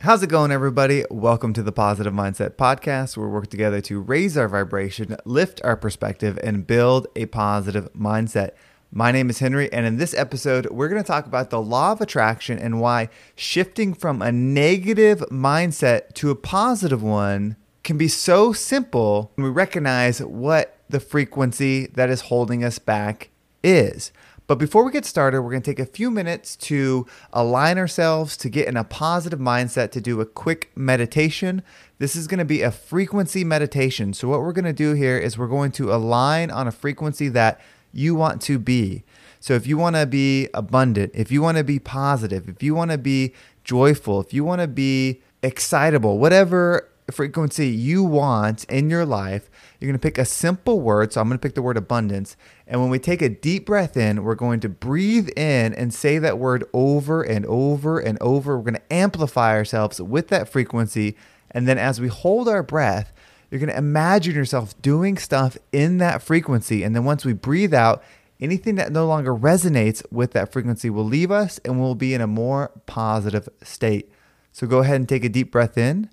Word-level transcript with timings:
How's 0.00 0.22
it 0.22 0.28
going, 0.28 0.52
everybody? 0.52 1.04
Welcome 1.10 1.52
to 1.54 1.62
the 1.62 1.72
Positive 1.72 2.12
Mindset 2.12 2.52
Podcast, 2.52 3.16
where 3.16 3.26
we 3.26 3.32
work 3.34 3.48
together 3.48 3.80
to 3.82 4.00
raise 4.00 4.38
our 4.38 4.48
vibration, 4.48 5.16
lift 5.24 5.60
our 5.64 5.76
perspective, 5.76 6.38
and 6.42 6.66
build 6.66 7.08
a 7.16 7.26
positive 7.26 7.92
mindset. 7.92 8.52
My 8.90 9.12
name 9.12 9.28
is 9.28 9.40
Henry, 9.40 9.70
and 9.72 9.84
in 9.84 9.98
this 9.98 10.14
episode, 10.14 10.70
we're 10.70 10.88
going 10.88 11.02
to 11.02 11.06
talk 11.06 11.26
about 11.26 11.50
the 11.50 11.60
law 11.60 11.92
of 11.92 12.00
attraction 12.00 12.58
and 12.58 12.80
why 12.80 13.10
shifting 13.34 13.92
from 13.92 14.22
a 14.22 14.32
negative 14.32 15.18
mindset 15.30 16.14
to 16.14 16.30
a 16.30 16.36
positive 16.36 17.02
one 17.02 17.56
can 17.84 17.98
be 17.98 18.08
so 18.08 18.52
simple 18.52 19.32
when 19.34 19.44
we 19.44 19.50
recognize 19.50 20.22
what 20.22 20.78
the 20.88 21.00
frequency 21.00 21.86
that 21.88 22.08
is 22.08 22.22
holding 22.22 22.64
us 22.64 22.78
back 22.78 23.30
is. 23.62 24.12
But 24.48 24.58
before 24.58 24.82
we 24.82 24.92
get 24.92 25.04
started, 25.04 25.42
we're 25.42 25.50
going 25.50 25.60
to 25.60 25.70
take 25.70 25.78
a 25.78 25.84
few 25.84 26.10
minutes 26.10 26.56
to 26.56 27.06
align 27.34 27.76
ourselves, 27.76 28.34
to 28.38 28.48
get 28.48 28.66
in 28.66 28.78
a 28.78 28.82
positive 28.82 29.38
mindset, 29.38 29.90
to 29.90 30.00
do 30.00 30.22
a 30.22 30.26
quick 30.26 30.70
meditation. 30.74 31.62
This 31.98 32.16
is 32.16 32.26
going 32.26 32.38
to 32.38 32.46
be 32.46 32.62
a 32.62 32.70
frequency 32.70 33.44
meditation. 33.44 34.14
So, 34.14 34.26
what 34.26 34.40
we're 34.40 34.54
going 34.54 34.64
to 34.64 34.72
do 34.72 34.94
here 34.94 35.18
is 35.18 35.36
we're 35.36 35.48
going 35.48 35.72
to 35.72 35.92
align 35.92 36.50
on 36.50 36.66
a 36.66 36.72
frequency 36.72 37.28
that 37.28 37.60
you 37.92 38.14
want 38.14 38.40
to 38.42 38.58
be. 38.58 39.04
So, 39.38 39.52
if 39.52 39.66
you 39.66 39.76
want 39.76 39.96
to 39.96 40.06
be 40.06 40.48
abundant, 40.54 41.12
if 41.14 41.30
you 41.30 41.42
want 41.42 41.58
to 41.58 41.64
be 41.64 41.78
positive, 41.78 42.48
if 42.48 42.62
you 42.62 42.74
want 42.74 42.90
to 42.90 42.98
be 42.98 43.34
joyful, 43.64 44.18
if 44.22 44.32
you 44.32 44.44
want 44.44 44.62
to 44.62 44.66
be 44.66 45.20
excitable, 45.42 46.18
whatever 46.18 46.88
frequency 47.12 47.68
you 47.68 48.02
want 48.02 48.64
in 48.64 48.90
your 48.90 49.06
life, 49.06 49.50
you're 49.78 49.88
going 49.88 49.98
to 49.98 50.02
pick 50.02 50.18
a 50.18 50.24
simple 50.24 50.80
word. 50.80 51.12
So 51.12 51.20
I'm 51.20 51.28
going 51.28 51.38
to 51.38 51.42
pick 51.42 51.54
the 51.54 51.62
word 51.62 51.76
abundance. 51.76 52.36
And 52.66 52.80
when 52.80 52.90
we 52.90 52.98
take 52.98 53.22
a 53.22 53.28
deep 53.28 53.66
breath 53.66 53.96
in, 53.96 54.22
we're 54.24 54.34
going 54.34 54.60
to 54.60 54.68
breathe 54.68 55.28
in 55.36 55.74
and 55.74 55.92
say 55.94 56.18
that 56.18 56.38
word 56.38 56.64
over 56.72 57.22
and 57.22 57.46
over 57.46 57.98
and 57.98 58.18
over. 58.20 58.56
We're 58.56 58.70
going 58.70 58.74
to 58.74 58.92
amplify 58.92 59.52
ourselves 59.52 60.00
with 60.00 60.28
that 60.28 60.48
frequency. 60.48 61.16
And 61.50 61.66
then 61.66 61.78
as 61.78 62.00
we 62.00 62.08
hold 62.08 62.48
our 62.48 62.62
breath, 62.62 63.12
you're 63.50 63.60
going 63.60 63.70
to 63.70 63.78
imagine 63.78 64.34
yourself 64.34 64.80
doing 64.82 65.16
stuff 65.16 65.56
in 65.72 65.98
that 65.98 66.22
frequency. 66.22 66.82
And 66.82 66.94
then 66.94 67.04
once 67.04 67.24
we 67.24 67.32
breathe 67.32 67.72
out, 67.72 68.02
anything 68.40 68.74
that 68.76 68.92
no 68.92 69.06
longer 69.06 69.34
resonates 69.34 70.04
with 70.12 70.32
that 70.32 70.52
frequency 70.52 70.90
will 70.90 71.04
leave 71.04 71.30
us 71.30 71.58
and 71.64 71.80
we'll 71.80 71.94
be 71.94 72.14
in 72.14 72.20
a 72.20 72.26
more 72.26 72.70
positive 72.86 73.48
state. 73.62 74.10
So 74.52 74.66
go 74.66 74.78
ahead 74.78 74.96
and 74.96 75.08
take 75.08 75.24
a 75.24 75.28
deep 75.28 75.50
breath 75.50 75.78
in. 75.78 76.10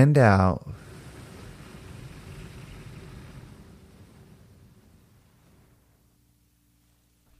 And 0.00 0.16
out. 0.16 0.66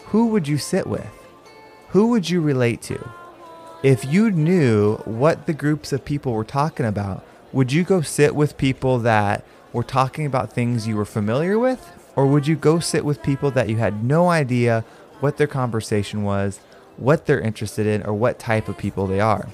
who 0.08 0.28
would 0.28 0.48
you 0.48 0.58
sit 0.58 0.88
with? 0.88 1.21
Who 1.92 2.08
would 2.08 2.30
you 2.30 2.40
relate 2.40 2.82
to? 2.84 3.12
If 3.84 4.06
you 4.06 4.32
knew 4.32 4.96
what 4.98 5.46
the 5.46 5.54
groups 5.54 5.92
of 5.92 6.06
people 6.06 6.32
were 6.32 6.46
talking 6.46 6.86
about, 6.86 7.26
would 7.52 7.74
you 7.74 7.84
go 7.84 8.02
sit 8.02 8.34
with 8.34 8.58
people 8.58 9.00
that 9.00 9.44
were 9.74 9.84
talking 9.84 10.26
about 10.26 10.54
things 10.54 10.88
you 10.88 10.96
were 10.96 11.06
familiar 11.06 11.60
with? 11.60 11.92
Or 12.16 12.28
would 12.28 12.48
you 12.48 12.56
go 12.56 12.80
sit 12.80 13.04
with 13.04 13.22
people 13.22 13.52
that 13.52 13.68
you 13.68 13.76
had 13.76 14.06
no 14.06 14.30
idea 14.30 14.86
what 15.20 15.36
their 15.36 15.48
conversation 15.48 16.24
was, 16.24 16.62
what 16.96 17.26
they're 17.26 17.42
interested 17.42 17.86
in, 17.86 18.04
or 18.04 18.14
what 18.14 18.40
type 18.40 18.70
of 18.70 18.78
people 18.78 19.06
they 19.06 19.20
are? 19.20 19.50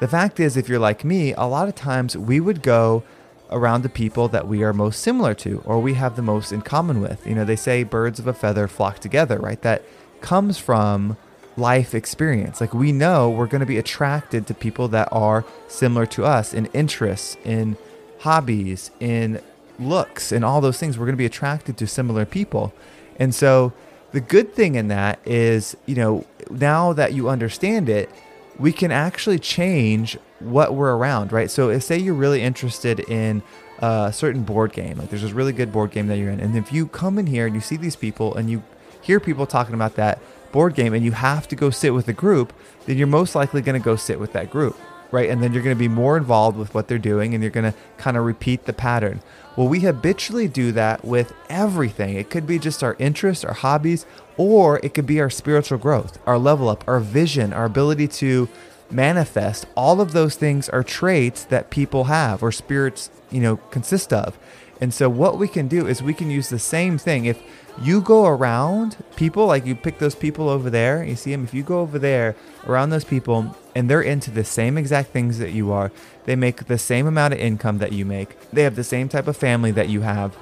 The 0.00 0.08
fact 0.08 0.40
is, 0.40 0.56
if 0.56 0.68
you're 0.68 0.80
like 0.80 1.04
me, 1.04 1.32
a 1.34 1.44
lot 1.44 1.68
of 1.68 1.76
times 1.76 2.16
we 2.16 2.40
would 2.40 2.62
go 2.62 3.04
around 3.50 3.82
the 3.82 3.88
people 3.88 4.26
that 4.28 4.48
we 4.48 4.64
are 4.64 4.72
most 4.72 5.00
similar 5.00 5.34
to 5.34 5.62
or 5.64 5.80
we 5.80 5.94
have 5.94 6.16
the 6.16 6.22
most 6.22 6.50
in 6.50 6.62
common 6.62 7.00
with. 7.00 7.24
You 7.26 7.34
know, 7.36 7.44
they 7.44 7.56
say 7.56 7.84
birds 7.84 8.18
of 8.18 8.26
a 8.26 8.32
feather 8.32 8.66
flock 8.66 8.98
together, 8.98 9.38
right? 9.38 9.60
That 9.62 9.84
comes 10.20 10.58
from 10.58 11.16
life 11.56 11.94
experience. 11.94 12.60
Like 12.60 12.74
we 12.74 12.92
know 12.92 13.28
we're 13.30 13.46
going 13.46 13.60
to 13.60 13.66
be 13.66 13.78
attracted 13.78 14.46
to 14.46 14.54
people 14.54 14.88
that 14.88 15.08
are 15.12 15.44
similar 15.68 16.06
to 16.06 16.24
us 16.24 16.54
in 16.54 16.66
interests, 16.66 17.36
in 17.44 17.76
hobbies, 18.20 18.90
in 19.00 19.40
looks, 19.78 20.32
and 20.32 20.44
all 20.44 20.60
those 20.60 20.78
things. 20.78 20.98
We're 20.98 21.06
going 21.06 21.16
to 21.16 21.18
be 21.18 21.26
attracted 21.26 21.76
to 21.78 21.86
similar 21.86 22.24
people. 22.24 22.72
And 23.18 23.34
so 23.34 23.72
the 24.12 24.20
good 24.20 24.54
thing 24.54 24.74
in 24.74 24.88
that 24.88 25.20
is, 25.24 25.76
you 25.86 25.94
know, 25.94 26.26
now 26.50 26.92
that 26.92 27.12
you 27.12 27.28
understand 27.28 27.88
it, 27.88 28.10
we 28.58 28.72
can 28.72 28.90
actually 28.90 29.38
change 29.38 30.18
what 30.38 30.74
we're 30.74 30.94
around, 30.94 31.32
right? 31.32 31.50
So 31.50 31.70
if 31.70 31.82
say 31.82 31.98
you're 31.98 32.14
really 32.14 32.42
interested 32.42 33.00
in 33.00 33.42
a 33.78 34.12
certain 34.12 34.42
board 34.42 34.72
game, 34.72 34.98
like 34.98 35.08
there's 35.08 35.22
this 35.22 35.32
really 35.32 35.52
good 35.52 35.72
board 35.72 35.90
game 35.92 36.08
that 36.08 36.18
you're 36.18 36.30
in, 36.30 36.40
and 36.40 36.56
if 36.56 36.72
you 36.72 36.86
come 36.86 37.18
in 37.18 37.26
here 37.26 37.46
and 37.46 37.54
you 37.54 37.60
see 37.60 37.76
these 37.76 37.96
people 37.96 38.34
and 38.34 38.50
you 38.50 38.62
hear 39.00 39.20
people 39.20 39.46
talking 39.46 39.74
about 39.74 39.96
that 39.96 40.20
board 40.52 40.74
game 40.74 40.92
and 40.94 41.04
you 41.04 41.12
have 41.12 41.48
to 41.48 41.56
go 41.56 41.70
sit 41.70 41.94
with 41.94 42.08
a 42.08 42.12
group, 42.12 42.52
then 42.86 42.98
you're 42.98 43.06
most 43.06 43.34
likely 43.34 43.62
going 43.62 43.80
to 43.80 43.84
go 43.84 43.96
sit 43.96 44.18
with 44.18 44.32
that 44.32 44.50
group, 44.50 44.76
right? 45.10 45.30
And 45.30 45.42
then 45.42 45.52
you're 45.52 45.62
going 45.62 45.76
to 45.76 45.78
be 45.78 45.88
more 45.88 46.16
involved 46.16 46.58
with 46.58 46.74
what 46.74 46.88
they're 46.88 46.98
doing 46.98 47.34
and 47.34 47.42
you're 47.42 47.50
going 47.50 47.70
to 47.70 47.78
kind 47.98 48.16
of 48.16 48.24
repeat 48.24 48.64
the 48.64 48.72
pattern. 48.72 49.20
Well, 49.56 49.68
we 49.68 49.80
habitually 49.80 50.48
do 50.48 50.72
that 50.72 51.04
with 51.04 51.32
everything. 51.48 52.16
It 52.16 52.30
could 52.30 52.46
be 52.46 52.58
just 52.58 52.82
our 52.82 52.96
interests, 52.98 53.44
our 53.44 53.54
hobbies, 53.54 54.06
or 54.36 54.78
it 54.82 54.94
could 54.94 55.06
be 55.06 55.20
our 55.20 55.30
spiritual 55.30 55.78
growth, 55.78 56.18
our 56.26 56.38
level 56.38 56.68
up, 56.68 56.84
our 56.86 57.00
vision, 57.00 57.52
our 57.52 57.64
ability 57.64 58.08
to 58.08 58.48
manifest. 58.90 59.66
All 59.76 60.00
of 60.00 60.12
those 60.12 60.36
things 60.36 60.68
are 60.68 60.82
traits 60.82 61.44
that 61.44 61.70
people 61.70 62.04
have 62.04 62.42
or 62.42 62.52
spirits, 62.52 63.10
you 63.30 63.40
know, 63.40 63.56
consist 63.56 64.12
of. 64.12 64.38
And 64.80 64.94
so 64.94 65.08
what 65.10 65.38
we 65.38 65.46
can 65.46 65.68
do 65.68 65.86
is 65.86 66.02
we 66.02 66.14
can 66.14 66.30
use 66.30 66.48
the 66.48 66.58
same 66.58 66.96
thing. 66.96 67.26
If 67.26 67.42
you 67.80 68.00
go 68.00 68.26
around 68.26 68.96
people, 69.16 69.46
like 69.46 69.66
you 69.66 69.74
pick 69.74 69.98
those 69.98 70.14
people 70.14 70.48
over 70.48 70.70
there, 70.70 71.04
you 71.04 71.16
see 71.16 71.30
them, 71.30 71.44
if 71.44 71.52
you 71.52 71.62
go 71.62 71.80
over 71.80 71.98
there 71.98 72.34
around 72.66 72.90
those 72.90 73.04
people 73.04 73.54
and 73.74 73.88
they're 73.88 74.02
into 74.02 74.30
the 74.30 74.44
same 74.44 74.78
exact 74.78 75.10
things 75.10 75.38
that 75.38 75.52
you 75.52 75.70
are, 75.70 75.92
they 76.24 76.36
make 76.36 76.66
the 76.66 76.78
same 76.78 77.06
amount 77.06 77.34
of 77.34 77.40
income 77.40 77.78
that 77.78 77.92
you 77.92 78.04
make, 78.04 78.36
they 78.50 78.62
have 78.62 78.76
the 78.76 78.84
same 78.84 79.08
type 79.08 79.28
of 79.28 79.36
family 79.36 79.70
that 79.70 79.88
you 79.88 80.00
have, 80.00 80.36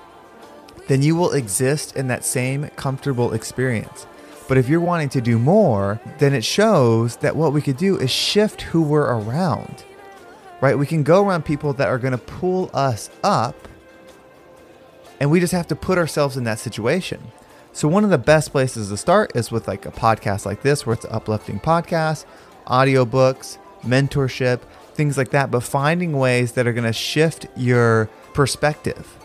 then 0.86 1.02
you 1.02 1.16
will 1.16 1.32
exist 1.32 1.96
in 1.96 2.08
that 2.08 2.24
same 2.24 2.68
comfortable 2.76 3.32
experience. 3.32 4.06
But 4.48 4.56
if 4.56 4.68
you're 4.68 4.80
wanting 4.80 5.10
to 5.10 5.20
do 5.20 5.38
more, 5.38 6.00
then 6.18 6.32
it 6.32 6.44
shows 6.44 7.16
that 7.16 7.36
what 7.36 7.52
we 7.52 7.60
could 7.60 7.76
do 7.76 7.98
is 7.98 8.10
shift 8.10 8.62
who 8.62 8.82
we're 8.82 9.02
around, 9.02 9.84
right? 10.62 10.78
We 10.78 10.86
can 10.86 11.02
go 11.02 11.26
around 11.26 11.44
people 11.44 11.74
that 11.74 11.88
are 11.88 11.98
going 11.98 12.12
to 12.12 12.18
pull 12.18 12.70
us 12.72 13.10
up 13.22 13.68
and 15.20 15.30
we 15.30 15.40
just 15.40 15.52
have 15.52 15.66
to 15.68 15.76
put 15.76 15.98
ourselves 15.98 16.36
in 16.36 16.44
that 16.44 16.58
situation. 16.58 17.20
So, 17.72 17.86
one 17.88 18.04
of 18.04 18.10
the 18.10 18.18
best 18.18 18.50
places 18.52 18.88
to 18.88 18.96
start 18.96 19.32
is 19.36 19.50
with 19.50 19.68
like 19.68 19.86
a 19.86 19.90
podcast 19.90 20.46
like 20.46 20.62
this, 20.62 20.86
where 20.86 20.94
it's 20.94 21.04
an 21.04 21.12
uplifting 21.12 21.60
podcast, 21.60 22.24
audiobooks, 22.66 23.58
mentorship, 23.82 24.60
things 24.94 25.16
like 25.16 25.30
that, 25.30 25.50
but 25.50 25.62
finding 25.62 26.12
ways 26.12 26.52
that 26.52 26.66
are 26.66 26.72
going 26.72 26.84
to 26.84 26.92
shift 26.92 27.46
your 27.56 28.10
perspective. 28.34 29.16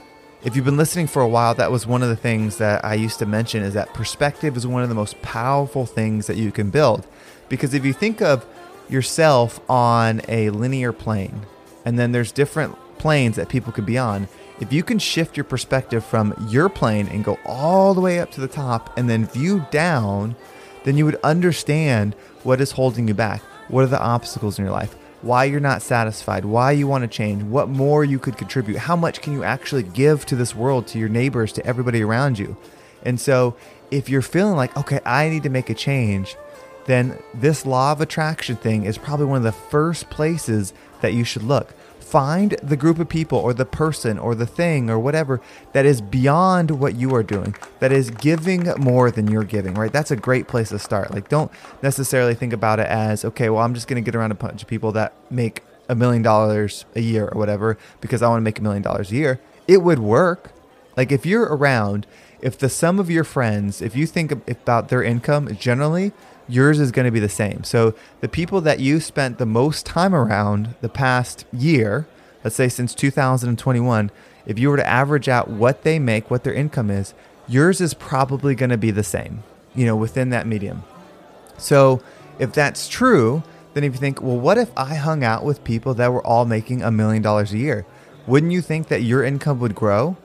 If 0.44 0.56
you've 0.56 0.66
been 0.66 0.78
listening 0.78 1.07
for 1.07 1.22
a 1.22 1.28
while, 1.28 1.56
that 1.56 1.72
was 1.72 1.88
one 1.88 2.04
of 2.04 2.10
the 2.10 2.18
things 2.18 2.57
that 2.57 2.84
I 2.84 2.95
used 2.95 3.18
to 3.19 3.25
mention 3.25 3.63
is 3.63 3.74
that 3.75 3.94
perspective 3.94 4.57
is 4.57 4.68
one 4.68 4.84
of 4.84 4.90
the 4.90 4.95
most 4.95 5.22
powerful 5.22 5.86
things 5.86 6.28
that 6.28 6.36
you 6.36 6.51
can 6.51 6.69
build. 6.69 7.07
Because 7.48 7.74
if 7.74 7.86
you 7.86 7.94
think 7.94 8.22
of 8.22 8.45
yourself 8.90 9.60
on 9.69 10.22
a 10.28 10.50
linear 10.50 10.92
plane, 10.92 11.45
and 11.86 11.98
then 11.98 12.12
there's 12.12 12.31
different 12.31 12.75
planes 12.98 13.38
that 13.38 13.50
people 13.50 13.72
could 13.72 13.86
be 13.86 13.98
on, 13.98 14.28
if 14.63 14.71
you 14.71 14.81
can 14.81 14.98
shift 14.98 15.36
your 15.36 15.44
perspective 15.44 16.06
from 16.06 16.33
your 16.48 16.69
plane 16.69 17.10
and 17.10 17.25
go 17.25 17.38
all 17.45 17.94
the 17.94 18.00
way 18.00 18.19
up 18.19 18.31
to 18.31 18.39
the 18.39 18.48
top 18.48 18.98
and 18.98 19.10
then 19.10 19.25
view 19.25 19.65
down, 19.71 20.38
then 20.86 20.95
you 20.95 21.04
would 21.04 21.19
understand 21.21 22.15
what 22.44 22.62
is 22.62 22.71
holding 22.71 23.10
you 23.10 23.13
back. 23.13 23.42
What 23.68 23.83
are 23.83 23.88
the 23.88 24.01
obstacles 24.01 24.57
in 24.57 24.63
your 24.63 24.74
life? 24.74 24.95
Why 25.21 25.44
you're 25.44 25.60
not 25.60 25.81
satisfied, 25.81 26.45
why 26.45 26.71
you 26.71 26.88
want 26.88 27.01
to 27.01 27.10
change, 27.10 27.44
what 27.44 27.68
more 27.68 28.06
you 28.06 28.19
could 28.19 28.38
contribute, 28.38 28.77
how 28.77 28.95
much 28.95 29.21
can 29.21 29.33
you 29.33 29.44
actually 29.44 29.83
give 29.83 30.25
to 30.27 30.36
this 30.38 30.56
world, 30.56 30.88
to 30.88 31.00
your 31.00 31.09
neighbors, 31.09 31.51
to 31.54 31.66
everybody 31.66 32.01
around 32.01 32.39
you. 32.39 32.56
And 33.04 33.19
so, 33.19 33.57
if 33.92 34.07
you're 34.07 34.21
feeling 34.21 34.56
like, 34.56 34.77
okay, 34.77 35.01
I 35.06 35.27
need 35.27 35.44
to 35.44 35.50
make 35.50 35.69
a 35.69 35.74
change, 35.74 36.38
then 36.85 37.18
this 37.33 37.65
law 37.65 37.91
of 37.91 38.01
attraction 38.01 38.56
thing 38.56 38.85
is 38.85 38.97
probably 38.97 39.25
one 39.25 39.38
of 39.38 39.44
the 39.44 39.51
first 39.51 40.09
places 40.09 40.74
that 41.01 41.13
you 41.13 41.24
should 41.24 41.44
look 41.44 41.74
find 42.13 42.51
the 42.62 42.77
group 42.77 43.00
of 43.00 43.09
people 43.09 43.39
or 43.39 43.56
the 43.56 43.65
person 43.65 44.19
or 44.19 44.35
the 44.35 44.45
thing 44.45 44.88
or 44.88 45.00
whatever 45.00 45.41
that 45.71 45.83
is 45.83 46.00
beyond 46.00 46.69
what 46.69 46.95
you 46.95 47.15
are 47.15 47.24
doing, 47.24 47.56
that 47.80 47.91
is 47.91 48.12
giving 48.12 48.71
more 48.77 49.09
than 49.09 49.27
you're 49.27 49.44
giving, 49.44 49.74
right? 49.74 49.91
That's 49.91 50.12
a 50.12 50.15
great 50.15 50.47
place 50.47 50.69
to 50.69 50.77
start. 50.77 51.12
Like, 51.12 51.27
don't 51.27 51.51
necessarily 51.81 52.35
think 52.35 52.53
about 52.53 52.80
it 52.80 52.85
as, 52.85 53.25
okay, 53.25 53.50
well, 53.50 53.63
I'm 53.63 53.74
just 53.74 53.88
going 53.88 54.00
to 54.00 54.06
get 54.06 54.15
around 54.15 54.30
a 54.30 54.35
bunch 54.35 54.62
of 54.62 54.68
people 54.68 54.91
that 54.91 55.15
make 55.31 55.63
a 55.89 55.95
million 55.95 56.21
dollars 56.21 56.85
a 56.95 57.01
year 57.01 57.30
or 57.30 57.39
whatever 57.39 57.80
because 58.00 58.21
I 58.21 58.30
want 58.30 58.41
to 58.41 58.44
make 58.44 58.59
a 58.59 58.62
million 58.62 58.83
dollars 58.83 59.12
a 59.12 59.15
year. 59.15 59.39
It 59.68 59.81
would 59.81 59.97
work. 59.97 60.51
Like, 60.95 61.12
if 61.12 61.25
you're 61.25 61.45
around, 61.45 62.06
if 62.41 62.59
the 62.59 62.69
sum 62.69 63.00
of 63.00 63.09
your 63.09 63.24
friends, 63.24 63.81
if 63.81 63.95
you 63.95 64.06
think 64.06 64.47
about 64.47 64.89
their 64.89 65.01
income 65.01 65.56
generally, 65.56 66.12
yours 66.48 66.80
is 66.80 66.92
going 66.92 67.06
to 67.06 67.12
be 67.12 67.19
the 67.19 67.30
same. 67.30 67.63
So 67.63 67.94
the 68.22 68.30
people 68.30 68.62
that 68.62 68.80
you 68.80 69.00
spent 69.00 69.38
the 69.38 69.45
most 69.45 69.86
time 69.86 70.13
around 70.13 70.75
the 70.81 70.90
past 70.90 71.45
year, 71.51 72.07
let's 72.44 72.56
say 72.56 72.69
since 72.69 72.94
2021, 72.94 74.12
if 74.45 74.60
you 74.60 74.69
were 74.69 74.78
to 74.78 74.88
average 74.88 75.30
out 75.30 75.50
what 75.50 75.84
they 75.84 76.00
make, 76.00 76.30
what 76.30 76.44
their 76.44 76.54
income 76.54 76.90
is, 76.90 77.13
yours 77.48 77.81
is 77.81 77.94
probably 77.94 78.56
going 78.56 78.69
to 78.69 78.78
be 78.78 78.92
the 78.92 79.04
same, 79.04 79.44
you 79.74 79.86
know, 79.86 79.95
within 79.95 80.30
that 80.30 80.48
medium. 80.48 80.84
So 81.57 82.01
if 82.40 82.54
that's 82.54 82.88
true, 82.88 83.44
then 83.74 83.84
if 83.84 83.94
you 83.94 84.00
think, 84.00 84.22
well, 84.22 84.40
what 84.40 84.57
if 84.57 84.72
I 84.78 84.95
hung 84.95 85.24
out 85.24 85.44
with 85.44 85.63
people 85.63 85.94
that 85.95 86.12
were 86.12 86.25
all 86.25 86.45
making 86.45 86.84
a 86.84 86.92
million 86.92 87.22
dollars 87.22 87.54
a 87.54 87.57
year? 87.57 87.86
Wouldn't 88.28 88.51
you 88.51 88.62
think 88.62 88.88
that 88.88 89.01
your 89.01 89.24
income 89.24 89.60
would 89.60 89.75
grow? 89.75 90.16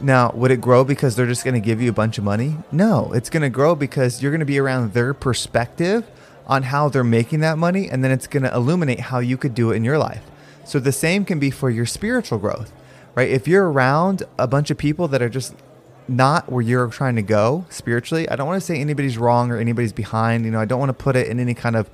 Now, 0.00 0.30
would 0.34 0.50
it 0.50 0.60
grow 0.60 0.84
because 0.84 1.16
they're 1.16 1.26
just 1.26 1.44
going 1.44 1.54
to 1.54 1.60
give 1.60 1.80
you 1.80 1.88
a 1.88 1.94
bunch 1.94 2.18
of 2.18 2.24
money? 2.24 2.56
No, 2.70 3.12
it's 3.12 3.30
going 3.30 3.42
to 3.42 3.48
grow 3.48 3.74
because 3.74 4.22
you're 4.22 4.30
going 4.30 4.40
to 4.40 4.46
be 4.46 4.58
around 4.58 4.92
their 4.92 5.14
perspective 5.14 6.04
on 6.46 6.64
how 6.64 6.88
they're 6.88 7.02
making 7.02 7.40
that 7.40 7.58
money, 7.58 7.88
and 7.88 8.04
then 8.04 8.10
it's 8.10 8.26
going 8.26 8.42
to 8.42 8.54
illuminate 8.54 9.00
how 9.00 9.18
you 9.18 9.36
could 9.36 9.54
do 9.54 9.72
it 9.72 9.76
in 9.76 9.84
your 9.84 9.98
life. 9.98 10.22
So 10.64 10.78
the 10.78 10.92
same 10.92 11.24
can 11.24 11.38
be 11.38 11.50
for 11.50 11.70
your 11.70 11.86
spiritual 11.86 12.38
growth, 12.38 12.72
right? 13.14 13.30
If 13.30 13.48
you're 13.48 13.70
around 13.70 14.22
a 14.38 14.46
bunch 14.46 14.70
of 14.70 14.76
people 14.76 15.08
that 15.08 15.22
are 15.22 15.28
just 15.28 15.54
not 16.08 16.52
where 16.52 16.62
you're 16.62 16.88
trying 16.88 17.16
to 17.16 17.22
go 17.22 17.64
spiritually, 17.70 18.28
I 18.28 18.36
don't 18.36 18.46
want 18.46 18.60
to 18.60 18.66
say 18.66 18.78
anybody's 18.78 19.18
wrong 19.18 19.50
or 19.50 19.56
anybody's 19.56 19.92
behind. 19.92 20.44
You 20.44 20.50
know, 20.50 20.60
I 20.60 20.66
don't 20.66 20.78
want 20.78 20.90
to 20.90 21.04
put 21.04 21.16
it 21.16 21.26
in 21.26 21.40
any 21.40 21.54
kind 21.54 21.74
of 21.74 21.90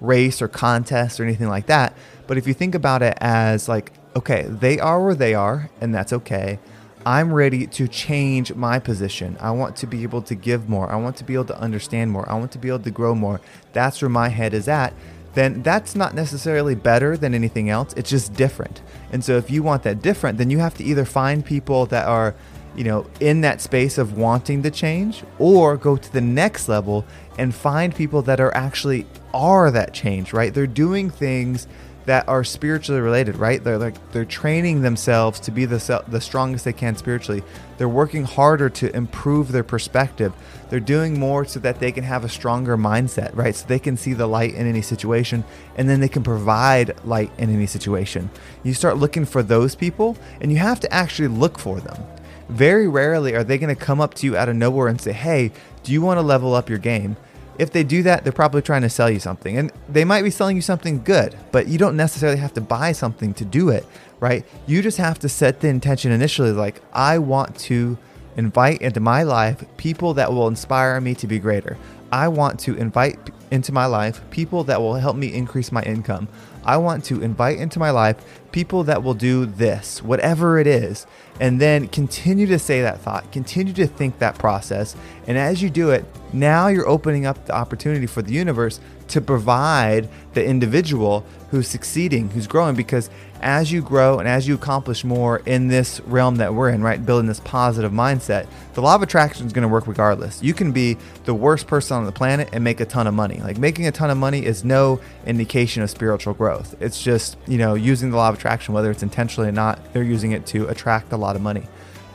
race 0.00 0.42
or 0.42 0.48
contest 0.48 1.20
or 1.20 1.24
anything 1.24 1.48
like 1.48 1.66
that. 1.66 1.96
But 2.26 2.38
if 2.38 2.46
you 2.46 2.54
think 2.54 2.74
about 2.74 3.02
it 3.02 3.16
as 3.20 3.68
like, 3.68 3.92
okay, 4.16 4.42
they 4.48 4.80
are 4.80 5.02
where 5.04 5.14
they 5.14 5.34
are, 5.34 5.70
and 5.80 5.94
that's 5.94 6.12
okay. 6.12 6.58
I'm 7.04 7.32
ready 7.32 7.66
to 7.66 7.88
change 7.88 8.54
my 8.54 8.78
position. 8.78 9.36
I 9.40 9.50
want 9.50 9.76
to 9.76 9.86
be 9.86 10.02
able 10.02 10.22
to 10.22 10.34
give 10.34 10.68
more. 10.68 10.90
I 10.90 10.96
want 10.96 11.16
to 11.16 11.24
be 11.24 11.34
able 11.34 11.46
to 11.46 11.58
understand 11.58 12.10
more. 12.10 12.28
I 12.28 12.34
want 12.34 12.52
to 12.52 12.58
be 12.58 12.68
able 12.68 12.80
to 12.80 12.90
grow 12.90 13.14
more. 13.14 13.40
That's 13.72 14.00
where 14.00 14.08
my 14.08 14.28
head 14.28 14.54
is 14.54 14.68
at. 14.68 14.94
Then 15.34 15.62
that's 15.62 15.94
not 15.94 16.14
necessarily 16.14 16.74
better 16.74 17.16
than 17.16 17.34
anything 17.34 17.70
else. 17.70 17.92
It's 17.94 18.10
just 18.10 18.34
different. 18.34 18.82
And 19.12 19.24
so 19.24 19.36
if 19.36 19.50
you 19.50 19.62
want 19.62 19.82
that 19.84 20.02
different, 20.02 20.38
then 20.38 20.50
you 20.50 20.58
have 20.58 20.74
to 20.74 20.84
either 20.84 21.04
find 21.04 21.44
people 21.44 21.86
that 21.86 22.06
are, 22.06 22.34
you 22.76 22.84
know, 22.84 23.06
in 23.18 23.40
that 23.40 23.60
space 23.60 23.98
of 23.98 24.16
wanting 24.16 24.62
to 24.62 24.70
change 24.70 25.24
or 25.38 25.76
go 25.76 25.96
to 25.96 26.12
the 26.12 26.20
next 26.20 26.68
level 26.68 27.04
and 27.38 27.54
find 27.54 27.94
people 27.94 28.22
that 28.22 28.40
are 28.40 28.54
actually 28.54 29.06
are 29.32 29.70
that 29.70 29.94
change, 29.94 30.32
right? 30.32 30.52
They're 30.52 30.66
doing 30.66 31.08
things 31.08 31.66
that 32.06 32.28
are 32.28 32.42
spiritually 32.42 33.00
related, 33.00 33.36
right? 33.36 33.62
They're 33.62 33.78
like 33.78 33.94
they're 34.12 34.24
training 34.24 34.82
themselves 34.82 35.38
to 35.40 35.50
be 35.50 35.64
the 35.64 36.02
the 36.08 36.20
strongest 36.20 36.64
they 36.64 36.72
can 36.72 36.96
spiritually. 36.96 37.42
They're 37.78 37.88
working 37.88 38.24
harder 38.24 38.68
to 38.70 38.94
improve 38.94 39.52
their 39.52 39.62
perspective. 39.64 40.32
They're 40.70 40.80
doing 40.80 41.18
more 41.18 41.44
so 41.44 41.60
that 41.60 41.80
they 41.80 41.92
can 41.92 42.04
have 42.04 42.24
a 42.24 42.28
stronger 42.28 42.76
mindset, 42.76 43.34
right? 43.36 43.54
So 43.54 43.66
they 43.66 43.78
can 43.78 43.96
see 43.96 44.14
the 44.14 44.26
light 44.26 44.54
in 44.54 44.66
any 44.66 44.82
situation 44.82 45.44
and 45.76 45.88
then 45.88 46.00
they 46.00 46.08
can 46.08 46.22
provide 46.22 47.04
light 47.04 47.30
in 47.38 47.50
any 47.50 47.66
situation. 47.66 48.30
You 48.62 48.74
start 48.74 48.96
looking 48.96 49.24
for 49.24 49.42
those 49.42 49.74
people 49.74 50.16
and 50.40 50.50
you 50.50 50.58
have 50.58 50.80
to 50.80 50.92
actually 50.92 51.28
look 51.28 51.58
for 51.58 51.80
them. 51.80 52.02
Very 52.48 52.88
rarely 52.88 53.34
are 53.34 53.44
they 53.44 53.58
going 53.58 53.74
to 53.74 53.80
come 53.80 54.00
up 54.00 54.14
to 54.14 54.26
you 54.26 54.36
out 54.36 54.48
of 54.48 54.56
nowhere 54.56 54.88
and 54.88 55.00
say, 55.00 55.12
"Hey, 55.12 55.52
do 55.82 55.92
you 55.92 56.02
want 56.02 56.18
to 56.18 56.22
level 56.22 56.54
up 56.54 56.68
your 56.68 56.78
game?" 56.78 57.16
If 57.58 57.70
they 57.72 57.84
do 57.84 58.02
that, 58.04 58.24
they're 58.24 58.32
probably 58.32 58.62
trying 58.62 58.82
to 58.82 58.88
sell 58.88 59.10
you 59.10 59.20
something. 59.20 59.56
And 59.58 59.72
they 59.88 60.04
might 60.04 60.22
be 60.22 60.30
selling 60.30 60.56
you 60.56 60.62
something 60.62 61.02
good, 61.02 61.36
but 61.50 61.68
you 61.68 61.78
don't 61.78 61.96
necessarily 61.96 62.38
have 62.38 62.54
to 62.54 62.60
buy 62.60 62.92
something 62.92 63.34
to 63.34 63.44
do 63.44 63.68
it, 63.68 63.86
right? 64.20 64.44
You 64.66 64.82
just 64.82 64.98
have 64.98 65.18
to 65.20 65.28
set 65.28 65.60
the 65.60 65.68
intention 65.68 66.12
initially 66.12 66.52
like, 66.52 66.80
I 66.92 67.18
want 67.18 67.56
to 67.60 67.98
invite 68.36 68.80
into 68.80 69.00
my 69.00 69.22
life 69.22 69.64
people 69.76 70.14
that 70.14 70.32
will 70.32 70.48
inspire 70.48 71.00
me 71.00 71.14
to 71.16 71.26
be 71.26 71.38
greater. 71.38 71.76
I 72.10 72.28
want 72.28 72.60
to 72.60 72.76
invite 72.76 73.30
into 73.50 73.72
my 73.72 73.86
life 73.86 74.20
people 74.30 74.64
that 74.64 74.80
will 74.80 74.94
help 74.94 75.16
me 75.16 75.32
increase 75.32 75.72
my 75.72 75.82
income. 75.82 76.28
I 76.64 76.76
want 76.76 77.04
to 77.06 77.22
invite 77.22 77.58
into 77.58 77.78
my 77.78 77.90
life 77.90 78.16
people 78.52 78.84
that 78.84 79.02
will 79.02 79.14
do 79.14 79.46
this, 79.46 80.02
whatever 80.02 80.58
it 80.58 80.66
is. 80.66 81.06
And 81.40 81.60
then 81.60 81.88
continue 81.88 82.46
to 82.46 82.58
say 82.58 82.82
that 82.82 83.00
thought, 83.00 83.32
continue 83.32 83.72
to 83.72 83.86
think 83.86 84.18
that 84.18 84.38
process. 84.38 84.94
And 85.26 85.36
as 85.38 85.62
you 85.62 85.70
do 85.70 85.90
it, 85.90 86.04
now 86.32 86.68
you're 86.68 86.88
opening 86.88 87.26
up 87.26 87.46
the 87.46 87.54
opportunity 87.54 88.06
for 88.06 88.22
the 88.22 88.32
universe 88.32 88.80
to 89.08 89.20
provide 89.20 90.08
the 90.34 90.44
individual 90.44 91.24
who's 91.50 91.68
succeeding, 91.68 92.30
who's 92.30 92.46
growing. 92.46 92.74
Because 92.74 93.10
as 93.42 93.70
you 93.70 93.82
grow 93.82 94.18
and 94.18 94.26
as 94.28 94.48
you 94.48 94.54
accomplish 94.54 95.04
more 95.04 95.42
in 95.44 95.68
this 95.68 96.00
realm 96.02 96.36
that 96.36 96.54
we're 96.54 96.70
in, 96.70 96.82
right, 96.82 97.04
building 97.04 97.26
this 97.26 97.40
positive 97.40 97.92
mindset, 97.92 98.46
the 98.74 98.80
law 98.80 98.94
of 98.94 99.02
attraction 99.02 99.46
is 99.46 99.52
going 99.52 99.62
to 99.62 99.68
work 99.68 99.86
regardless. 99.86 100.42
You 100.42 100.54
can 100.54 100.72
be 100.72 100.96
the 101.24 101.34
worst 101.34 101.66
person 101.66 101.96
on 101.98 102.06
the 102.06 102.12
planet 102.12 102.48
and 102.52 102.64
make 102.64 102.80
a 102.80 102.86
ton 102.86 103.06
of 103.06 103.12
money. 103.12 103.40
Like 103.40 103.58
making 103.58 103.86
a 103.86 103.92
ton 103.92 104.10
of 104.10 104.16
money 104.16 104.46
is 104.46 104.64
no 104.64 105.00
indication 105.26 105.82
of 105.82 105.90
spiritual 105.90 106.32
growth. 106.32 106.74
It's 106.80 107.02
just, 107.02 107.36
you 107.46 107.58
know, 107.58 107.74
using 107.74 108.10
the 108.10 108.16
law 108.16 108.30
of 108.30 108.38
attraction, 108.42 108.74
whether 108.74 108.90
it's 108.90 109.04
intentionally 109.04 109.48
or 109.48 109.52
not, 109.52 109.92
they're 109.92 110.02
using 110.02 110.32
it 110.32 110.44
to 110.46 110.66
attract 110.66 111.12
a 111.12 111.16
lot 111.16 111.36
of 111.36 111.42
money. 111.42 111.62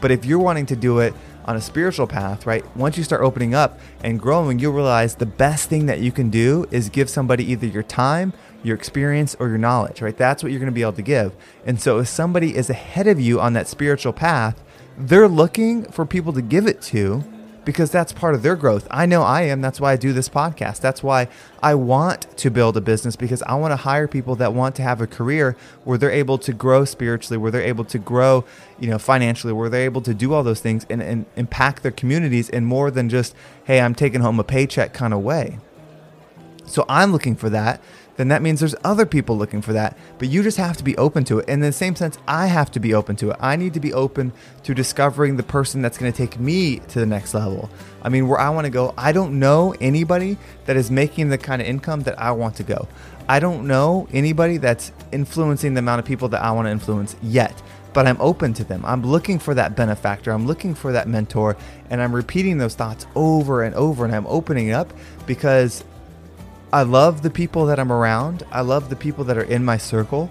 But 0.01 0.11
if 0.11 0.25
you're 0.25 0.39
wanting 0.39 0.65
to 0.67 0.75
do 0.75 0.99
it 0.99 1.13
on 1.45 1.55
a 1.55 1.61
spiritual 1.61 2.05
path, 2.05 2.45
right? 2.45 2.65
Once 2.75 2.97
you 2.97 3.03
start 3.05 3.21
opening 3.21 3.55
up 3.55 3.79
and 4.03 4.19
growing, 4.19 4.59
you'll 4.59 4.73
realize 4.73 5.15
the 5.15 5.25
best 5.25 5.69
thing 5.69 5.85
that 5.85 6.01
you 6.01 6.11
can 6.11 6.29
do 6.29 6.65
is 6.69 6.89
give 6.89 7.09
somebody 7.09 7.49
either 7.49 7.65
your 7.65 7.81
time, 7.81 8.33
your 8.61 8.75
experience, 8.75 9.37
or 9.39 9.47
your 9.47 9.57
knowledge, 9.57 10.01
right? 10.01 10.17
That's 10.17 10.43
what 10.43 10.51
you're 10.51 10.59
to 10.65 10.71
be 10.71 10.81
able 10.81 10.93
to 10.93 11.01
give. 11.01 11.33
And 11.65 11.81
so 11.81 11.99
if 11.99 12.09
somebody 12.09 12.57
is 12.57 12.69
ahead 12.69 13.07
of 13.07 13.21
you 13.21 13.39
on 13.39 13.53
that 13.53 13.69
spiritual 13.69 14.11
path, 14.11 14.61
they're 14.97 15.29
looking 15.29 15.85
for 15.85 16.05
people 16.05 16.33
to 16.33 16.41
give 16.41 16.67
it 16.67 16.81
to 16.81 17.23
because 17.67 17.91
that's 17.91 18.13
part 18.13 18.33
of 18.33 18.43
their 18.43 18.55
growth. 18.55 18.87
I 18.89 19.05
know 19.05 19.23
I 19.23 19.41
am. 19.41 19.59
That's 19.59 19.81
why 19.81 19.91
I 19.91 19.97
do 19.97 20.13
this 20.13 20.29
podcast. 20.29 20.79
That's 20.79 21.03
why 21.03 21.27
I 21.61 21.75
want 21.75 22.25
to 22.37 22.49
build 22.49 22.77
a 22.77 22.81
business 22.81 23.17
because 23.17 23.41
I 23.41 23.55
want 23.55 23.73
to 23.73 23.75
hire 23.75 24.07
people 24.07 24.35
that 24.35 24.53
want 24.53 24.73
to 24.77 24.83
have 24.83 25.01
a 25.01 25.05
career 25.05 25.57
where 25.83 25.97
they're 25.97 26.09
able 26.09 26.37
to 26.37 26.53
grow 26.53 26.85
spiritually, 26.85 27.37
where 27.37 27.51
they're 27.51 27.61
able 27.61 27.83
to 27.83 27.99
grow, 27.99 28.45
you 28.79 28.89
know, 28.89 28.97
financially, 28.97 29.51
where 29.51 29.67
they're 29.67 29.83
able 29.83 29.99
to 30.03 30.13
do 30.13 30.33
all 30.33 30.43
those 30.43 30.61
things 30.61 30.85
and, 30.89 31.03
and 31.03 31.25
impact 31.35 31.83
their 31.83 31.91
communities 31.91 32.47
in 32.47 32.63
more 32.63 32.89
than 32.89 33.09
just, 33.09 33.35
hey, 33.65 33.81
I'm 33.81 33.93
taking 33.93 34.21
home 34.21 34.39
a 34.39 34.45
paycheck 34.45 34.93
kind 34.93 35.13
of 35.13 35.19
way. 35.19 35.59
So 36.67 36.85
I'm 36.87 37.11
looking 37.11 37.35
for 37.35 37.49
that 37.49 37.81
then 38.17 38.27
that 38.27 38.41
means 38.41 38.59
there's 38.59 38.75
other 38.83 39.05
people 39.05 39.37
looking 39.37 39.61
for 39.61 39.73
that. 39.73 39.97
But 40.17 40.27
you 40.27 40.43
just 40.43 40.57
have 40.57 40.75
to 40.77 40.83
be 40.83 40.97
open 40.97 41.23
to 41.25 41.39
it. 41.39 41.47
In 41.47 41.59
the 41.59 41.71
same 41.71 41.95
sense, 41.95 42.17
I 42.27 42.47
have 42.47 42.71
to 42.71 42.79
be 42.79 42.93
open 42.93 43.15
to 43.17 43.31
it. 43.31 43.37
I 43.39 43.55
need 43.55 43.73
to 43.75 43.79
be 43.79 43.93
open 43.93 44.33
to 44.63 44.73
discovering 44.73 45.37
the 45.37 45.43
person 45.43 45.81
that's 45.81 45.97
going 45.97 46.11
to 46.11 46.17
take 46.17 46.39
me 46.39 46.79
to 46.79 46.99
the 46.99 47.05
next 47.05 47.33
level. 47.33 47.69
I 48.01 48.09
mean, 48.09 48.27
where 48.27 48.39
I 48.39 48.49
want 48.49 48.65
to 48.65 48.71
go, 48.71 48.93
I 48.97 49.11
don't 49.11 49.39
know 49.39 49.75
anybody 49.79 50.37
that 50.65 50.75
is 50.75 50.91
making 50.91 51.29
the 51.29 51.37
kind 51.37 51.61
of 51.61 51.67
income 51.67 52.01
that 52.01 52.19
I 52.19 52.31
want 52.31 52.55
to 52.57 52.63
go. 52.63 52.87
I 53.29 53.39
don't 53.39 53.67
know 53.67 54.07
anybody 54.11 54.57
that's 54.57 54.91
influencing 55.11 55.73
the 55.73 55.79
amount 55.79 55.99
of 55.99 56.05
people 56.05 56.29
that 56.29 56.41
I 56.41 56.51
want 56.51 56.65
to 56.67 56.71
influence 56.71 57.15
yet 57.21 57.61
but 57.97 58.05
I'm 58.05 58.21
open 58.21 58.53
to 58.53 58.63
them. 58.63 58.85
I'm 58.85 59.01
looking 59.01 59.39
for 59.39 59.55
that 59.55 59.75
benefactor. 59.75 60.31
I'm 60.31 60.45
looking 60.45 60.75
for 60.75 60.91
that 60.91 61.07
mentor. 61.07 61.57
And 61.89 61.99
I'm 61.99 62.13
repeating 62.13 62.59
those 62.59 62.75
thoughts 62.75 63.07
over 63.15 63.63
and 63.63 63.73
over. 63.73 64.05
And 64.05 64.13
I'm 64.13 64.27
opening 64.27 64.67
it 64.67 64.73
up 64.73 64.93
because 65.25 65.83
I 66.71 66.81
love 66.81 67.21
the 67.21 67.29
people 67.29 67.65
that 67.67 67.79
I'm 67.79 67.91
around. 67.91 68.43
I 68.51 68.61
love 68.61 68.89
the 68.89 68.95
people 68.95 69.23
that 69.25 69.37
are 69.37 69.43
in 69.43 69.63
my 69.63 69.77
circle. 69.77 70.29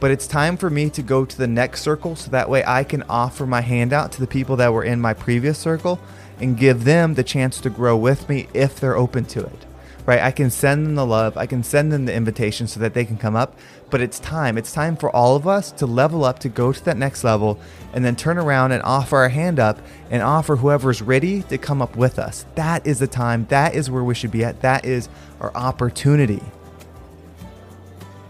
But 0.00 0.10
it's 0.10 0.26
time 0.26 0.56
for 0.56 0.68
me 0.68 0.90
to 0.90 1.02
go 1.02 1.24
to 1.24 1.38
the 1.38 1.46
next 1.46 1.82
circle 1.82 2.16
so 2.16 2.30
that 2.30 2.50
way 2.50 2.64
I 2.66 2.84
can 2.84 3.02
offer 3.04 3.46
my 3.46 3.60
handout 3.60 4.12
to 4.12 4.20
the 4.20 4.26
people 4.26 4.56
that 4.56 4.72
were 4.72 4.84
in 4.84 5.00
my 5.00 5.14
previous 5.14 5.58
circle 5.58 6.00
and 6.38 6.58
give 6.58 6.84
them 6.84 7.14
the 7.14 7.24
chance 7.24 7.60
to 7.60 7.70
grow 7.70 7.96
with 7.96 8.28
me 8.28 8.48
if 8.52 8.78
they're 8.78 8.96
open 8.96 9.24
to 9.26 9.40
it 9.40 9.66
right? 10.06 10.20
I 10.20 10.30
can 10.30 10.50
send 10.50 10.86
them 10.86 10.94
the 10.94 11.04
love, 11.04 11.36
I 11.36 11.46
can 11.46 11.62
send 11.62 11.92
them 11.92 12.06
the 12.06 12.14
invitation 12.14 12.68
so 12.68 12.80
that 12.80 12.94
they 12.94 13.04
can 13.04 13.18
come 13.18 13.36
up. 13.36 13.58
But 13.90 14.00
it's 14.00 14.18
time. 14.18 14.58
It's 14.58 14.72
time 14.72 14.96
for 14.96 15.14
all 15.14 15.36
of 15.36 15.46
us 15.46 15.70
to 15.72 15.86
level 15.86 16.24
up, 16.24 16.38
to 16.40 16.48
go 16.48 16.72
to 16.72 16.84
that 16.86 16.96
next 16.96 17.22
level, 17.22 17.60
and 17.92 18.04
then 18.04 18.16
turn 18.16 18.38
around 18.38 18.72
and 18.72 18.82
offer 18.82 19.16
our 19.16 19.28
hand 19.28 19.60
up 19.60 19.78
and 20.10 20.22
offer 20.22 20.56
whoever's 20.56 21.02
ready 21.02 21.42
to 21.44 21.58
come 21.58 21.82
up 21.82 21.96
with 21.96 22.18
us. 22.18 22.46
That 22.54 22.86
is 22.86 22.98
the 22.98 23.06
time. 23.06 23.46
That 23.48 23.74
is 23.74 23.90
where 23.90 24.02
we 24.02 24.14
should 24.14 24.32
be 24.32 24.44
at. 24.44 24.60
That 24.62 24.84
is 24.84 25.08
our 25.40 25.54
opportunity. 25.54 26.42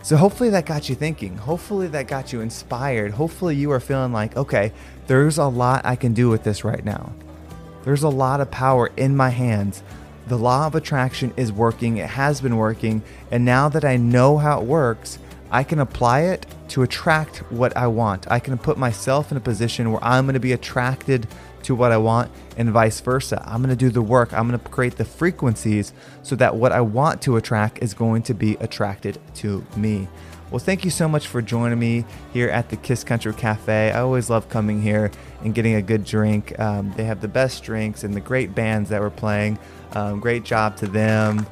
So, 0.03 0.17
hopefully, 0.17 0.51
that 0.51 0.67
got 0.67 0.89
you 0.89 0.95
thinking. 0.95 1.37
Hopefully, 1.37 1.89
that 1.89 2.07
got 2.07 2.33
you 2.33 2.41
inspired. 2.41 3.13
Hopefully, 3.13 3.57
you 3.57 3.73
are 3.73 3.81
feeling 3.81 4.13
like, 4.13 4.37
okay, 4.37 4.73
there's 5.09 5.39
a 5.39 5.47
lot 5.47 5.85
I 5.85 5.97
can 5.97 6.15
do 6.15 6.29
with 6.29 6.45
this 6.45 6.65
right 6.65 6.85
now. 6.85 7.13
There's 7.83 8.05
a 8.05 8.09
lot 8.09 8.41
of 8.41 8.51
power 8.51 8.91
in 8.97 9.17
my 9.17 9.31
hands 9.31 9.83
the 10.27 10.37
law 10.37 10.67
of 10.67 10.75
attraction 10.75 11.33
is 11.37 11.53
working, 11.53 11.99
it 11.99 12.11
has 12.11 12.41
been 12.41 12.57
working, 12.57 13.03
and 13.31 13.45
now 13.45 13.69
that 13.69 13.85
I 13.85 13.97
know 13.97 14.39
how 14.39 14.61
it 14.61 14.67
works, 14.67 15.19
I 15.51 15.63
can 15.63 15.79
apply 15.79 16.23
it 16.23 16.47
to 16.69 16.83
attract 16.83 17.39
what 17.53 17.77
I 17.77 17.87
want. 17.87 18.31
I 18.31 18.41
can 18.41 18.59
put 18.59 18.77
myself 18.77 19.31
in 19.31 19.37
a 19.37 19.41
position 19.41 19.93
where 19.93 20.03
I'm 20.03 20.27
going 20.27 20.35
to 20.35 20.41
be 20.41 20.53
attracted 20.53 21.29
to 21.63 21.75
what 21.75 21.93
I 21.93 21.97
want 21.97 22.31
and 22.57 22.71
vice 22.71 23.01
versa. 23.01 23.43
I'm 23.47 23.63
going 23.63 23.71
to 23.71 23.77
do 23.77 23.91
the 23.91 24.03
work. 24.03 24.33
I'm 24.33 24.49
going 24.49 24.59
to 24.59 24.69
create 24.69 24.97
the 24.97 25.05
frequencies 25.05 25.93
so 26.23 26.37
that 26.37 26.57
what 26.57 26.73
I 26.73 26.81
want 26.81 27.23
to 27.23 27.37
attract 27.37 27.83
is 27.83 27.95
going 27.95 28.23
to 28.23 28.35
be 28.35 28.57
attracted 28.61 29.19
to 29.37 29.65
me. 29.77 30.09
Well, 30.51 30.61
thank 30.61 30.85
you 30.85 30.91
so 30.93 31.09
much 31.09 31.27
for 31.27 31.43
joining 31.43 31.79
me 31.79 32.05
here 32.33 32.49
at 32.49 32.69
the 32.69 32.77
Kiss 32.77 33.03
Country 33.03 33.35
Cafe. 33.35 33.91
I 33.91 34.01
always 34.01 34.31
love 34.31 34.49
coming 34.49 34.81
here 34.81 35.11
and 35.43 35.53
getting 35.55 35.75
a 35.75 35.83
good 35.83 36.05
drink. 36.05 36.59
Um, 36.61 36.93
they 36.97 37.05
have 37.05 37.21
the 37.21 37.29
best 37.29 37.65
drinks 37.65 38.05
and 38.05 38.15
the 38.15 38.21
great 38.21 38.55
bands 38.55 38.91
that 38.91 39.01
were 39.01 39.11
playing. 39.11 39.59
Um, 39.93 40.21
great 40.21 40.45
job 40.45 40.77
to 40.77 40.87
them. 40.87 41.47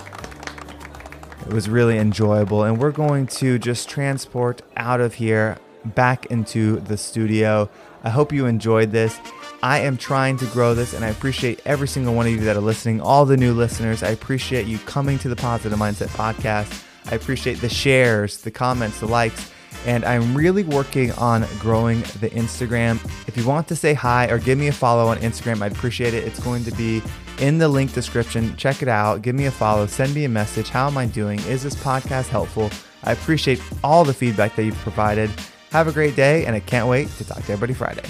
It 1.46 1.52
was 1.52 1.68
really 1.68 1.98
enjoyable. 1.98 2.62
And 2.62 2.78
we're 2.78 2.92
going 2.92 3.26
to 3.26 3.58
just 3.58 3.88
transport 3.88 4.62
out 4.76 5.00
of 5.00 5.14
here 5.14 5.58
back 5.84 6.26
into 6.26 6.76
the 6.80 6.96
studio. 6.96 7.68
I 8.04 8.10
hope 8.10 8.32
you 8.32 8.46
enjoyed 8.46 8.92
this. 8.92 9.18
I 9.62 9.80
am 9.80 9.96
trying 9.96 10.36
to 10.38 10.46
grow 10.46 10.74
this, 10.74 10.94
and 10.94 11.04
I 11.04 11.08
appreciate 11.08 11.60
every 11.64 11.88
single 11.88 12.14
one 12.14 12.26
of 12.26 12.32
you 12.32 12.40
that 12.40 12.56
are 12.56 12.60
listening, 12.60 13.00
all 13.00 13.24
the 13.24 13.36
new 13.36 13.54
listeners. 13.54 14.02
I 14.02 14.10
appreciate 14.10 14.66
you 14.66 14.78
coming 14.78 15.18
to 15.20 15.28
the 15.28 15.36
Positive 15.36 15.78
Mindset 15.78 16.08
Podcast. 16.08 16.84
I 17.06 17.14
appreciate 17.14 17.60
the 17.60 17.68
shares, 17.68 18.38
the 18.38 18.50
comments, 18.50 19.00
the 19.00 19.06
likes, 19.06 19.50
and 19.86 20.04
I'm 20.04 20.34
really 20.34 20.64
working 20.64 21.12
on 21.12 21.46
growing 21.58 22.00
the 22.20 22.30
Instagram. 22.30 23.04
If 23.28 23.36
you 23.36 23.46
want 23.46 23.68
to 23.68 23.76
say 23.76 23.92
hi 23.92 24.26
or 24.28 24.38
give 24.38 24.58
me 24.58 24.68
a 24.68 24.72
follow 24.72 25.08
on 25.08 25.18
Instagram, 25.18 25.60
I'd 25.62 25.72
appreciate 25.72 26.14
it. 26.14 26.24
It's 26.24 26.40
going 26.40 26.64
to 26.64 26.72
be 26.72 27.02
in 27.38 27.58
the 27.58 27.68
link 27.68 27.92
description. 27.92 28.56
Check 28.56 28.82
it 28.82 28.88
out. 28.88 29.22
Give 29.22 29.34
me 29.34 29.46
a 29.46 29.50
follow. 29.50 29.86
Send 29.86 30.14
me 30.14 30.24
a 30.24 30.28
message. 30.28 30.68
How 30.68 30.86
am 30.86 30.96
I 30.96 31.06
doing? 31.06 31.40
Is 31.40 31.62
this 31.62 31.74
podcast 31.74 32.28
helpful? 32.28 32.70
I 33.02 33.12
appreciate 33.12 33.60
all 33.82 34.04
the 34.04 34.14
feedback 34.14 34.56
that 34.56 34.64
you've 34.64 34.76
provided. 34.76 35.30
Have 35.70 35.88
a 35.88 35.92
great 35.92 36.16
day, 36.16 36.46
and 36.46 36.56
I 36.56 36.60
can't 36.60 36.88
wait 36.88 37.08
to 37.18 37.24
talk 37.24 37.38
to 37.44 37.52
everybody 37.52 37.74
Friday. 37.74 38.08